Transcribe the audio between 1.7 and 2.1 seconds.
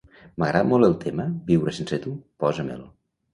sense